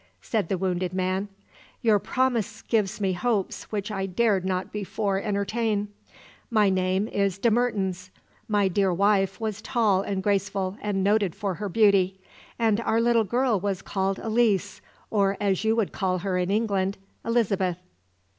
[0.23, 1.27] said the wounded man.
[1.83, 5.89] "Your promise gives me hopes which I dared not before entertain.
[6.49, 8.09] My name is De Mertens.
[8.47, 12.19] My dear wife was tall and graceful, and noted for her beauty,
[12.57, 16.97] and our little girl was called Elise, or, as you would call her in England,
[17.23, 17.77] Elizabeth."